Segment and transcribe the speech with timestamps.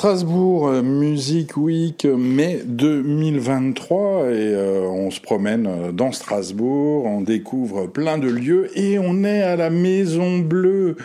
[0.00, 7.20] Strasbourg euh, Music Week mai 2023 et euh, on se promène euh, dans Strasbourg, on
[7.20, 10.96] découvre plein de lieux et on est à la Maison Bleue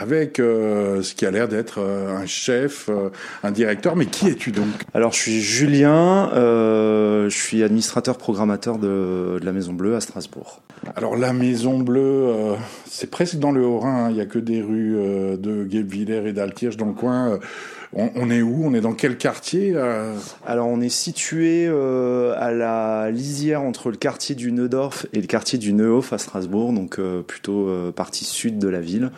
[0.00, 2.90] avec ce qui a l'air d'être un chef,
[3.42, 3.96] un directeur.
[3.96, 4.66] Mais qui es-tu donc?
[4.94, 10.60] Alors je suis Julien, je suis administrateur programmateur de, la Maison Bleue à Strasbourg.
[10.96, 12.54] Alors la Maison Bleue,
[12.86, 14.10] c'est presque dans le Haut-Rhin, hein.
[14.10, 14.96] il n'y a que des rues
[15.38, 17.38] de Guebwiller et d'Alkirch dans le coin.
[17.92, 18.62] On, est où?
[18.64, 19.74] On est dans quel quartier
[20.46, 25.26] Alors on est situé euh, à la lisière entre le quartier du Neudorf et le
[25.26, 29.10] quartier du Neuhof à Strasbourg, donc euh, plutôt euh, partie sud de la ville.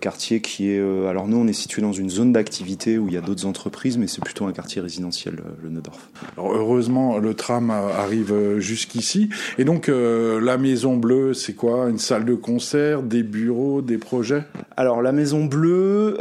[0.00, 0.80] Quartier qui est...
[1.08, 3.98] alors nous on est situé dans une zone d'activité où il y a d'autres entreprises,
[3.98, 6.08] mais c'est plutôt un quartier résidentiel, le Neudorf.
[6.36, 9.30] Alors heureusement le tram arrive jusqu'ici.
[9.58, 11.88] Et donc la Maison Bleue, c'est quoi?
[11.88, 14.44] Une salle de concert, des bureaux, des projets?
[14.76, 16.16] Alors la Maison Bleue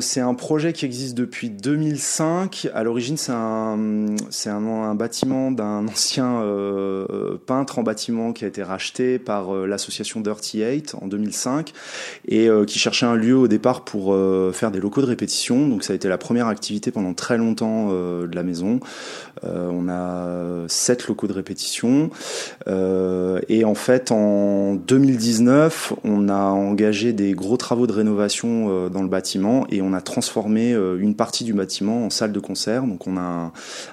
[0.00, 2.68] c'est un projet qui existe depuis 2005.
[2.74, 9.18] À l'origine, c'est un, bâtiment d'un ancien euh, peintre en bâtiment qui a été racheté
[9.18, 11.72] par euh, l'association Dirty Eight en 2005
[12.28, 14.16] et euh, qui cherchait un lieu au départ pour
[14.52, 15.68] faire des locaux de répétition.
[15.68, 18.80] Donc ça a été la première activité pendant très longtemps de la maison.
[19.42, 22.10] on a sept locaux de répétition
[22.66, 29.08] et en fait en 2019, on a engagé des gros travaux de rénovation dans le
[29.08, 32.84] bâtiment et on a transformé euh, une partie du bâtiment en salle de concert.
[32.84, 33.52] Donc on a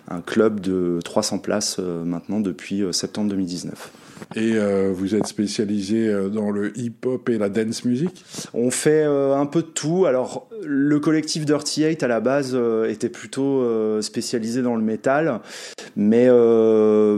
[0.10, 3.92] un, club de 300 places euh, maintenant depuis euh, septembre 2019.
[4.36, 4.54] Et
[4.94, 8.24] vous êtes spécialisé dans le hip-hop et la dance music?
[8.54, 10.06] On fait un peu de tout.
[10.06, 15.42] Alors, le collectif Dirty Eight, à la base, était plutôt spécialisé dans le métal.
[15.96, 16.28] Mais,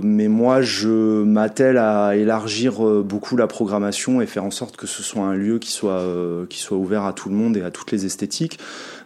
[0.03, 5.01] mais moi, je m'attelle à élargir beaucoup la programmation et faire en sorte que ce
[5.01, 6.03] soit un lieu qui soit,
[6.49, 8.59] qui soit ouvert à tout le monde et à toutes les esthétiques.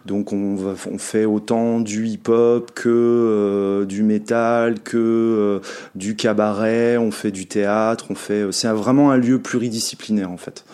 [0.06, 0.56] Donc on,
[0.98, 5.60] fait autant du hip-hop que euh, du métal, que euh,
[5.94, 8.44] du cabaret, on fait du théâtre, on fait.
[8.44, 10.64] Euh, c'est vraiment un lieu pluridisciplinaire en fait.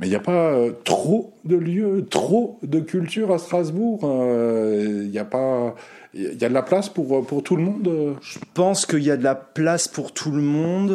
[0.00, 0.54] Mais il n'y a pas
[0.84, 4.00] trop de lieux, trop de culture à Strasbourg.
[4.04, 5.74] Il n'y a pas.
[6.20, 9.10] Il y a de la place pour, pour tout le monde Je pense qu'il y
[9.10, 10.90] a de la place pour tout le monde.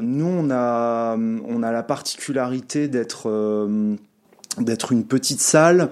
[0.00, 3.26] nous, on a, on a la particularité d'être
[4.90, 5.90] une petite salle.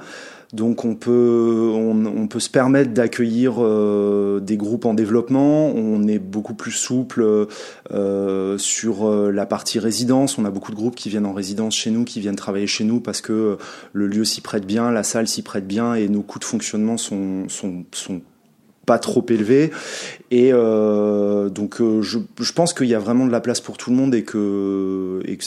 [0.54, 5.66] Donc on peut, on, peut se permettre d'accueillir euh, des groupes en développement.
[5.70, 7.48] On est beaucoup plus souple
[7.92, 10.38] euh, sur euh, la partie résidence.
[10.38, 12.84] On a beaucoup de groupes qui viennent en résidence chez nous, qui viennent travailler chez
[12.84, 13.58] nous parce que
[13.92, 16.98] le lieu s'y prête bien, la salle s'y prête bien et nos coûts de fonctionnement
[16.98, 17.84] sont, sont
[18.86, 19.70] pas trop élevés.
[20.30, 23.96] Et donc je, je, pense qu'il y a vraiment de la place pour tout le
[23.96, 25.44] monde et que, et que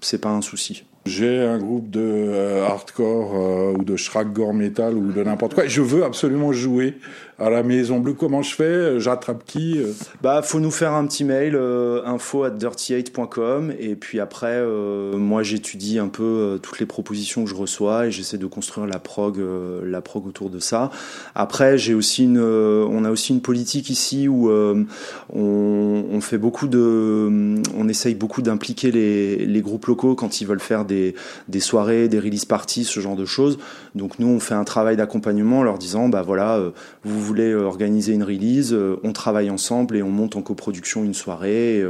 [0.00, 0.84] c'est pas un souci.
[1.06, 3.96] J'ai un groupe de euh, hardcore euh, ou de
[4.32, 5.66] gore metal ou de n'importe quoi.
[5.66, 6.94] Je veux absolument jouer
[7.40, 8.12] à la Maison Bleue.
[8.12, 9.80] Comment je fais J'attrape qui
[10.22, 11.58] Bah, faut nous faire un petit mail
[12.04, 17.50] info at dirty8.com et puis après, euh, moi j'étudie un peu toutes les propositions que
[17.50, 19.42] je reçois et j'essaie de construire la prog,
[19.84, 20.90] la prog autour de ça.
[21.34, 27.56] Après, j'ai aussi une, on a aussi une politique ici où on, fait beaucoup de,
[27.74, 31.14] on essaye beaucoup d'impliquer les, les groupes locaux quand ils veulent faire des,
[31.60, 33.58] soirées, des release parties, ce genre de choses.
[33.94, 36.70] Donc nous, on fait un travail d'accompagnement en leur disant, bah voilà, euh,
[37.04, 41.04] vous voulez euh, organiser une release, euh, on travaille ensemble et on monte en coproduction
[41.04, 41.84] une soirée.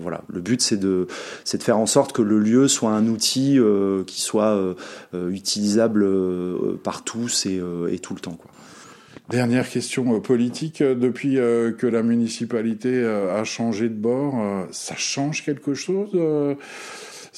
[0.00, 1.06] voilà, le but c'est de
[1.44, 3.58] c'est de faire en sorte que le lieu soit un outil
[4.06, 4.58] qui soit
[5.12, 6.06] utilisable
[6.82, 7.60] par tous et,
[7.90, 8.32] et, tout le temps.
[8.32, 8.50] Quoi.
[9.30, 10.82] Dernière question politique.
[10.82, 14.34] Depuis que la municipalité a changé de bord,
[14.70, 16.10] ça change quelque chose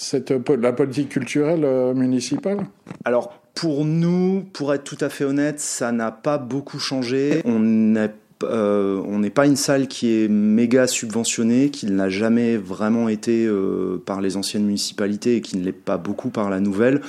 [0.01, 2.67] cette, la politique culturelle euh, municipale?
[3.05, 7.43] Alors, pour nous, pour être tout à fait honnête, ça n'a pas beaucoup changé.
[7.45, 8.11] On n'est
[8.45, 14.21] euh, pas une salle qui est méga subventionnée, qui n'a jamais vraiment été euh, par
[14.21, 17.01] les anciennes municipalités et qui ne l'est pas beaucoup par la nouvelle.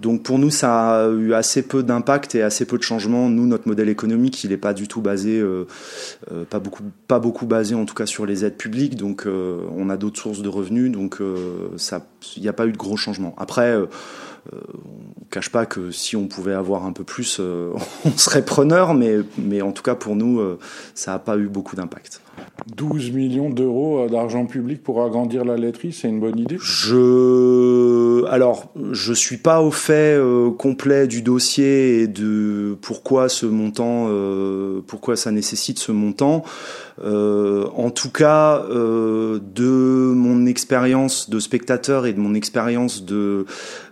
[0.00, 3.28] Donc pour nous, ça a eu assez peu d'impact et assez peu de changements.
[3.28, 5.66] Nous, notre modèle économique, il n'est pas du tout basé, euh,
[6.32, 8.96] euh, pas beaucoup, pas beaucoup basé en tout cas sur les aides publiques.
[8.96, 10.90] Donc euh, on a d'autres sources de revenus.
[10.90, 11.18] Donc
[11.76, 12.06] ça,
[12.36, 13.34] il n'y a pas eu de gros changements.
[13.36, 13.76] Après.
[13.76, 13.86] on
[14.56, 17.40] ne cache pas que si on pouvait avoir un peu plus,
[18.04, 20.40] on serait preneur, mais, mais en tout cas pour nous,
[20.94, 22.22] ça n'a pas eu beaucoup d'impact.
[22.74, 26.56] 12 millions d'euros d'argent public pour agrandir la laiterie, c'est une bonne idée?
[26.58, 28.00] Je
[28.30, 34.06] alors, je suis pas au fait euh, complet du dossier et de pourquoi ce montant,
[34.08, 36.44] euh, pourquoi ça nécessite ce montant.
[37.02, 43.46] Euh, en tout cas, de mon expérience de spectateur et de mon expérience de,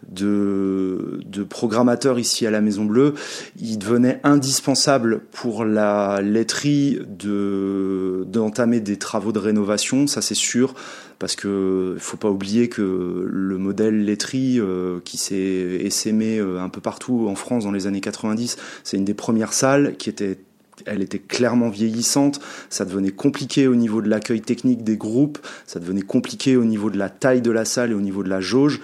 [0.08, 3.14] de, programmateur ici à la Maison Bleue,
[3.58, 10.74] il devenait indispensable pour la laiterie de d'entamer des travaux de rénovation, ça c'est sûr
[11.18, 14.60] parce que faut pas oublier que le modèle laiterie
[15.04, 19.05] qui s'est essaimé euh, un peu partout en France dans les années 90, c'est une
[19.05, 20.38] des premières salles qui était
[20.87, 22.40] elle était clairement vieillissante,
[22.70, 26.88] ça devenait compliqué au niveau de l'accueil technique des groupes, ça devenait compliqué au niveau
[26.88, 28.81] de la taille de la salle et au niveau de la jauge.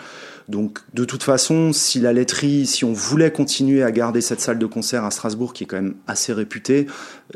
[0.48, 4.58] Donc de toute façon, si la laiterie, si on voulait continuer à garder cette salle
[4.58, 6.86] de concert à Strasbourg, qui est quand même assez réputée,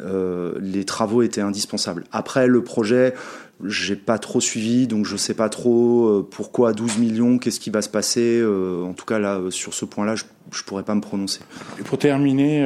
[0.01, 2.05] euh, les travaux étaient indispensables.
[2.13, 3.15] Après, le projet,
[3.65, 7.71] j'ai pas trop suivi, donc je sais pas trop euh, pourquoi 12 millions, qu'est-ce qui
[7.71, 8.41] va se passer.
[8.41, 11.41] Euh, en tout cas, là, sur ce point-là, je, je pourrais pas me prononcer.
[11.81, 12.59] Et pour terminer,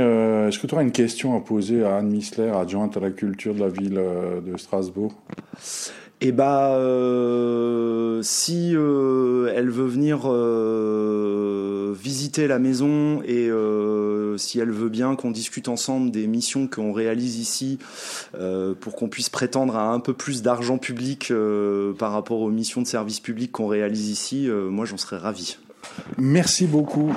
[0.49, 3.55] est-ce que tu auras une question à poser à Anne Missler, adjointe à la culture
[3.55, 4.01] de la ville
[4.45, 5.15] de Strasbourg?
[6.25, 13.51] Et bah, euh, si euh, elle veut venir euh, visiter la maison et
[14.39, 17.79] si elle veut bien qu'on discute ensemble des missions qu'on réalise ici
[18.81, 21.33] pour qu'on puisse prétendre à un peu plus d'argent public
[21.99, 25.59] par rapport aux missions de service public qu'on réalise ici, moi j'en serais ravi.
[26.19, 27.13] Merci beaucoup.